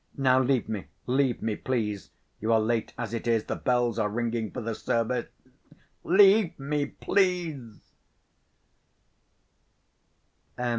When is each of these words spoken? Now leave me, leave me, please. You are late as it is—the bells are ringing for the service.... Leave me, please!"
Now 0.17 0.41
leave 0.41 0.67
me, 0.67 0.85
leave 1.05 1.43
me, 1.43 1.55
please. 1.55 2.09
You 2.39 2.51
are 2.53 2.59
late 2.59 2.91
as 2.97 3.13
it 3.13 3.27
is—the 3.27 3.57
bells 3.57 3.99
are 3.99 4.09
ringing 4.09 4.49
for 4.49 4.59
the 4.59 4.73
service.... 4.73 5.27
Leave 6.03 6.57
me, 6.57 6.87
please!" 6.87 7.79